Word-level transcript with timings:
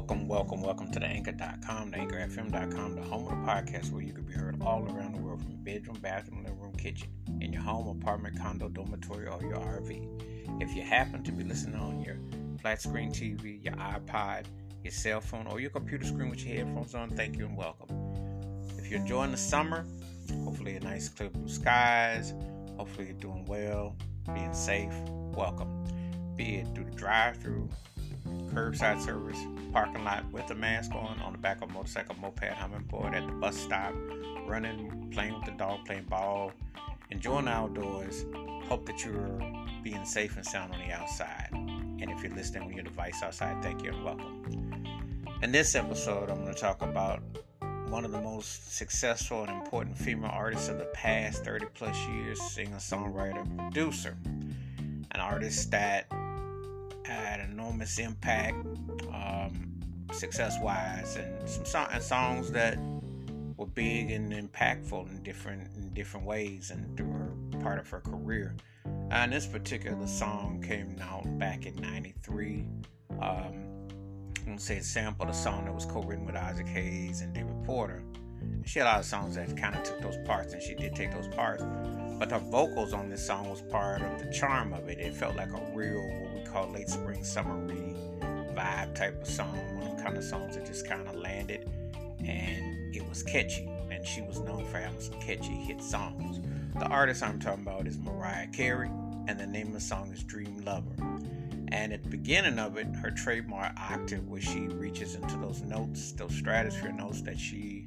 Welcome, 0.00 0.28
welcome, 0.28 0.62
welcome 0.62 0.90
to 0.92 0.98
the 0.98 1.04
anchor.com, 1.04 1.90
the 1.90 1.98
anchorfm.com, 1.98 2.94
the 2.94 3.02
home 3.02 3.26
of 3.26 3.32
the 3.32 3.52
podcast 3.52 3.92
where 3.92 4.00
you 4.00 4.14
can 4.14 4.24
be 4.24 4.32
heard 4.32 4.56
all 4.62 4.82
around 4.82 5.14
the 5.14 5.20
world 5.20 5.42
from 5.42 5.56
bedroom, 5.62 5.98
bathroom, 6.00 6.42
living 6.42 6.58
room, 6.58 6.74
kitchen, 6.74 7.10
in 7.42 7.52
your 7.52 7.60
home, 7.60 7.86
apartment, 7.86 8.40
condo, 8.40 8.70
dormitory, 8.70 9.26
or 9.26 9.42
your 9.42 9.58
RV. 9.58 10.62
If 10.62 10.74
you 10.74 10.80
happen 10.80 11.22
to 11.22 11.30
be 11.30 11.44
listening 11.44 11.78
on 11.78 12.00
your 12.00 12.16
flat 12.62 12.80
screen 12.80 13.10
TV, 13.10 13.62
your 13.62 13.74
iPod, 13.74 14.46
your 14.82 14.90
cell 14.90 15.20
phone, 15.20 15.46
or 15.46 15.60
your 15.60 15.68
computer 15.68 16.06
screen 16.06 16.30
with 16.30 16.46
your 16.46 16.56
headphones 16.56 16.94
on, 16.94 17.10
thank 17.10 17.36
you 17.36 17.44
and 17.44 17.54
welcome. 17.54 17.94
If 18.78 18.90
you're 18.90 19.00
enjoying 19.00 19.32
the 19.32 19.36
summer, 19.36 19.84
hopefully 20.44 20.76
a 20.76 20.80
nice 20.80 21.10
clear 21.10 21.28
blue 21.28 21.46
skies, 21.46 22.32
hopefully 22.78 23.08
you're 23.08 23.20
doing 23.20 23.44
well, 23.44 23.94
being 24.32 24.54
safe, 24.54 24.94
welcome. 25.34 25.84
Be 26.36 26.56
it 26.56 26.74
through 26.74 26.84
the 26.84 26.92
drive 26.92 27.36
through 27.36 27.68
curbside 28.50 29.00
service, 29.00 29.38
parking 29.72 30.04
lot 30.04 30.24
with 30.32 30.50
a 30.50 30.54
mask 30.54 30.92
on, 30.92 31.20
on 31.20 31.32
the 31.32 31.38
back 31.38 31.62
of 31.62 31.70
motorcycle, 31.70 32.16
moped, 32.20 32.44
hummingbird, 32.44 33.14
at 33.14 33.26
the 33.26 33.32
bus 33.32 33.56
stop, 33.56 33.94
running, 34.46 35.10
playing 35.12 35.34
with 35.34 35.44
the 35.44 35.52
dog, 35.52 35.84
playing 35.86 36.04
ball, 36.04 36.52
enjoying 37.10 37.46
the 37.46 37.50
outdoors. 37.50 38.24
Hope 38.68 38.86
that 38.86 39.04
you're 39.04 39.40
being 39.82 40.04
safe 40.04 40.36
and 40.36 40.44
sound 40.44 40.72
on 40.72 40.78
the 40.80 40.92
outside. 40.92 41.48
And 41.52 42.10
if 42.10 42.22
you're 42.22 42.34
listening 42.34 42.64
on 42.64 42.72
your 42.72 42.84
device 42.84 43.22
outside, 43.22 43.62
thank 43.62 43.82
you 43.82 43.92
and 43.92 44.04
welcome. 44.04 44.86
In 45.42 45.52
this 45.52 45.74
episode, 45.74 46.30
I'm 46.30 46.42
going 46.42 46.54
to 46.54 46.60
talk 46.60 46.82
about 46.82 47.22
one 47.88 48.04
of 48.04 48.12
the 48.12 48.20
most 48.20 48.76
successful 48.76 49.42
and 49.42 49.50
important 49.50 49.96
female 49.98 50.30
artists 50.32 50.68
of 50.68 50.78
the 50.78 50.84
past 50.86 51.44
30 51.44 51.66
plus 51.74 51.96
years, 52.08 52.40
singer, 52.40 52.76
songwriter, 52.76 53.44
producer. 53.56 54.16
An 55.12 55.20
artist 55.20 55.72
that 55.72 56.06
had 57.04 57.40
enormous 57.40 57.98
impact, 57.98 58.56
um, 59.12 59.80
success 60.12 60.58
wise, 60.60 61.16
and 61.16 61.48
some 61.48 61.64
so- 61.64 61.88
and 61.92 62.02
songs 62.02 62.50
that 62.52 62.78
were 63.56 63.66
big 63.66 64.10
and 64.10 64.32
impactful 64.32 65.08
in 65.10 65.22
different 65.22 65.74
in 65.76 65.92
different 65.94 66.26
ways 66.26 66.70
and 66.70 66.98
were 67.00 67.58
part 67.60 67.78
of 67.78 67.88
her 67.90 68.00
career. 68.00 68.56
And 69.10 69.32
this 69.32 69.46
particular 69.46 70.06
song 70.06 70.62
came 70.66 70.96
out 71.00 71.38
back 71.38 71.66
in 71.66 71.74
'93. 71.76 72.66
Um, 73.20 73.88
I'm 74.38 74.56
gonna 74.56 74.58
say 74.58 74.78
it 74.78 74.84
sampled 74.84 75.28
a 75.28 75.34
song 75.34 75.66
that 75.66 75.74
was 75.74 75.84
co-written 75.84 76.24
with 76.24 76.36
Isaac 76.36 76.66
Hayes 76.68 77.20
and 77.20 77.34
David 77.34 77.62
Porter. 77.64 78.02
She 78.64 78.78
had 78.78 78.86
a 78.86 78.90
lot 78.90 79.00
of 79.00 79.04
songs 79.04 79.34
that 79.34 79.54
kind 79.56 79.74
of 79.74 79.82
took 79.82 80.00
those 80.00 80.16
parts, 80.26 80.54
and 80.54 80.62
she 80.62 80.74
did 80.74 80.94
take 80.94 81.12
those 81.12 81.28
parts. 81.28 81.62
But 82.18 82.30
her 82.30 82.38
vocals 82.38 82.92
on 82.92 83.08
this 83.08 83.26
song 83.26 83.48
was 83.48 83.62
part 83.62 84.02
of 84.02 84.18
the 84.18 84.30
charm 84.32 84.72
of 84.72 84.88
it. 84.88 84.98
It 84.98 85.14
felt 85.14 85.36
like 85.36 85.52
a 85.52 85.72
real, 85.74 86.39
what 86.50 86.62
we 86.62 86.66
call 86.66 86.74
late 86.74 86.88
spring 86.88 87.24
summery 87.24 87.94
vibe 88.54 88.94
type 88.94 89.20
of 89.20 89.28
song. 89.28 89.56
One 89.76 89.86
of 89.86 89.96
the 89.96 90.02
kind 90.02 90.16
of 90.16 90.24
songs 90.24 90.56
that 90.56 90.66
just 90.66 90.86
kind 90.86 91.06
of 91.06 91.14
landed, 91.16 91.68
and 92.24 92.94
it 92.94 93.08
was 93.08 93.22
catchy. 93.22 93.68
And 93.90 94.06
she 94.06 94.22
was 94.22 94.38
known 94.40 94.64
for 94.66 94.78
having 94.78 95.00
some 95.00 95.20
catchy 95.20 95.54
hit 95.54 95.82
songs. 95.82 96.40
The 96.74 96.86
artist 96.86 97.22
I'm 97.22 97.38
talking 97.38 97.62
about 97.62 97.86
is 97.86 97.98
Mariah 97.98 98.48
Carey, 98.48 98.90
and 99.26 99.38
the 99.38 99.46
name 99.46 99.68
of 99.68 99.72
the 99.74 99.80
song 99.80 100.12
is 100.12 100.22
Dream 100.22 100.62
Lover. 100.64 100.94
And 101.68 101.92
at 101.92 102.02
the 102.02 102.08
beginning 102.08 102.58
of 102.58 102.76
it, 102.76 102.86
her 102.96 103.10
trademark 103.10 103.72
octave, 103.78 104.26
where 104.28 104.40
she 104.40 104.60
reaches 104.68 105.14
into 105.14 105.36
those 105.36 105.62
notes, 105.62 106.12
those 106.12 106.34
stratosphere 106.34 106.92
notes 106.92 107.22
that 107.22 107.38
she 107.38 107.86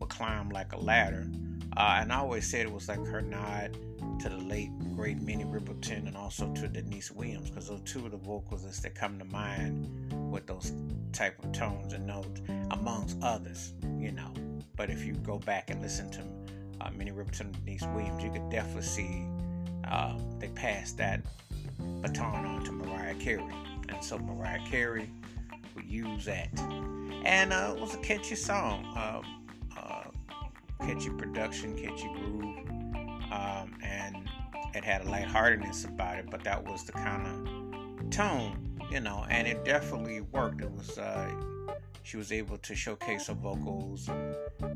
would 0.00 0.08
climb 0.08 0.50
like 0.50 0.72
a 0.72 0.78
ladder. 0.78 1.28
Uh, 1.76 1.98
and 2.00 2.12
I 2.12 2.18
always 2.18 2.48
said 2.48 2.66
it 2.66 2.72
was 2.72 2.88
like 2.88 3.04
her 3.06 3.20
nod 3.20 3.76
to 4.20 4.28
the 4.28 4.36
late 4.36 4.70
great 4.94 5.20
Minnie 5.20 5.44
Riperton 5.44 6.06
and 6.06 6.16
also 6.16 6.52
to 6.54 6.68
Deniece 6.68 7.10
Williams, 7.10 7.48
because 7.48 7.68
those 7.68 7.80
two 7.82 8.04
of 8.04 8.10
the 8.10 8.18
vocalists 8.18 8.80
that 8.80 8.94
come 8.94 9.18
to 9.18 9.24
mind 9.24 10.12
with 10.30 10.46
those 10.46 10.72
type 11.12 11.42
of 11.42 11.52
tones 11.52 11.92
and 11.92 12.06
notes, 12.06 12.42
amongst 12.70 13.16
others, 13.22 13.72
you 13.98 14.12
know. 14.12 14.32
But 14.76 14.90
if 14.90 15.04
you 15.04 15.14
go 15.14 15.38
back 15.38 15.70
and 15.70 15.80
listen 15.80 16.10
to 16.10 16.22
uh, 16.80 16.90
Minnie 16.90 17.12
Riperton 17.12 17.40
and 17.40 17.64
Deniece 17.64 17.86
Williams, 17.94 18.22
you 18.22 18.30
could 18.30 18.50
definitely 18.50 18.82
see 18.82 19.26
uh, 19.88 20.16
they 20.38 20.48
passed 20.48 20.98
that 20.98 21.22
baton 22.02 22.44
on 22.44 22.64
to 22.64 22.72
Mariah 22.72 23.14
Carey. 23.14 23.44
And 23.88 24.04
so 24.04 24.18
Mariah 24.18 24.60
Carey 24.70 25.10
would 25.74 25.88
use 25.88 26.26
that. 26.26 26.48
And 27.24 27.52
uh, 27.52 27.74
it 27.74 27.80
was 27.80 27.94
a 27.94 27.98
catchy 27.98 28.34
song. 28.36 28.84
Um, 28.96 29.40
catchy 30.80 31.10
production, 31.10 31.76
catchy 31.76 32.08
groove, 32.14 32.56
um, 33.30 33.78
and 33.82 34.16
it 34.74 34.84
had 34.84 35.02
a 35.02 35.10
lightheartedness 35.10 35.84
about 35.84 36.18
it. 36.18 36.30
But 36.30 36.44
that 36.44 36.64
was 36.64 36.84
the 36.84 36.92
kind 36.92 37.26
of 37.26 38.10
tone, 38.10 38.80
you 38.90 39.00
know, 39.00 39.26
and 39.30 39.46
it 39.46 39.64
definitely 39.64 40.20
worked. 40.20 40.60
It 40.60 40.70
was 40.70 40.98
uh, 40.98 41.30
she 42.02 42.16
was 42.16 42.32
able 42.32 42.58
to 42.58 42.74
showcase 42.74 43.26
her 43.28 43.34
vocals, 43.34 44.08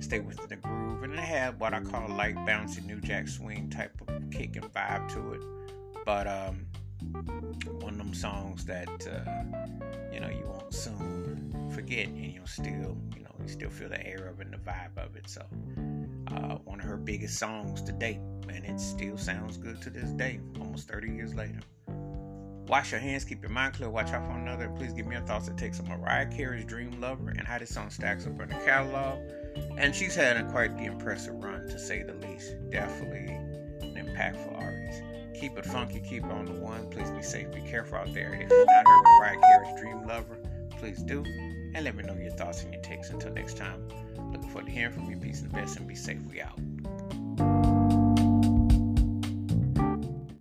stay 0.00 0.20
within 0.20 0.48
the 0.48 0.56
groove, 0.56 1.02
and 1.02 1.14
it 1.14 1.18
had 1.18 1.58
what 1.58 1.74
I 1.74 1.80
call 1.80 2.08
light, 2.08 2.36
bouncy 2.36 2.84
New 2.84 3.00
Jack 3.00 3.28
Swing 3.28 3.70
type 3.70 4.00
of 4.06 4.30
kick 4.30 4.56
and 4.56 4.72
vibe 4.72 5.08
to 5.14 5.32
it. 5.32 6.04
But 6.04 6.26
um, 6.26 6.66
one 7.80 7.94
of 7.94 7.98
them 7.98 8.14
songs 8.14 8.64
that 8.66 8.88
uh, 8.88 9.42
you 10.12 10.20
know 10.20 10.28
you 10.28 10.44
won't 10.46 10.72
soon 10.72 11.70
forget, 11.74 12.06
and 12.08 12.32
you'll 12.32 12.46
still 12.46 12.96
you 13.16 13.22
know 13.22 13.34
you 13.42 13.48
still 13.48 13.70
feel 13.70 13.88
the 13.88 14.06
air 14.06 14.26
of 14.26 14.40
it 14.40 14.46
and 14.46 14.54
the 14.54 14.58
vibe 14.58 14.96
of 14.96 15.16
it. 15.16 15.28
So 15.28 15.42
uh, 16.28 16.56
one 16.64 16.80
of 16.80 16.86
her 16.86 16.96
biggest 16.96 17.38
songs 17.38 17.82
to 17.82 17.92
date, 17.92 18.20
and 18.48 18.64
it 18.64 18.80
still 18.80 19.16
sounds 19.16 19.56
good 19.56 19.80
to 19.82 19.90
this 19.90 20.10
day, 20.10 20.40
almost 20.60 20.88
30 20.88 21.10
years 21.10 21.34
later. 21.34 21.60
Wash 22.66 22.92
your 22.92 23.00
hands, 23.00 23.24
keep 23.24 23.42
your 23.42 23.50
mind 23.50 23.74
clear, 23.74 23.90
watch 23.90 24.10
out 24.12 24.24
for 24.24 24.32
another. 24.32 24.70
Please 24.70 24.94
give 24.94 25.06
me 25.06 25.14
your 25.14 25.24
thoughts 25.26 25.48
It 25.48 25.58
takes 25.58 25.80
a 25.80 25.82
Mariah 25.82 26.26
Carey's 26.26 26.64
Dream 26.64 26.98
Lover 26.98 27.28
and 27.28 27.46
how 27.46 27.58
this 27.58 27.74
song 27.74 27.90
stacks 27.90 28.26
up 28.26 28.40
in 28.40 28.48
the 28.48 28.54
catalog. 28.64 29.18
And 29.76 29.94
she's 29.94 30.14
had 30.14 30.38
a 30.38 30.44
quite 30.50 30.76
the 30.78 30.84
impressive 30.84 31.34
run, 31.34 31.66
to 31.68 31.78
say 31.78 32.02
the 32.02 32.14
least. 32.14 32.54
Definitely 32.70 33.34
an 33.82 34.06
impactful 34.06 34.58
artist. 34.58 35.02
Keep 35.38 35.58
it 35.58 35.66
funky, 35.66 36.00
keep 36.00 36.24
it 36.24 36.30
on 36.30 36.46
the 36.46 36.52
one. 36.52 36.88
Please 36.90 37.10
be 37.10 37.22
safe, 37.22 37.52
be 37.52 37.60
careful 37.60 37.98
out 37.98 38.14
there. 38.14 38.32
If 38.34 38.50
you've 38.50 38.66
not 38.66 38.86
heard 38.86 39.02
Mariah 39.18 39.40
Carey's 39.40 39.80
Dream 39.80 40.06
Lover, 40.06 40.38
please 40.78 41.02
do. 41.02 41.22
And 41.74 41.84
let 41.84 41.94
me 41.94 42.02
know 42.02 42.14
your 42.14 42.32
thoughts 42.32 42.62
and 42.62 42.72
your 42.72 42.82
takes. 42.82 43.10
Until 43.10 43.32
next 43.32 43.58
time, 43.58 43.88
looking 44.32 44.48
forward 44.48 44.66
to 44.66 44.72
hearing 44.72 44.92
from 44.92 45.10
you. 45.10 45.16
Peace 45.16 45.42
and 45.42 45.52
best, 45.52 45.76
and 45.76 45.86
be 45.86 45.94
safe. 45.94 46.20
We 46.30 46.40
out. 46.40 47.53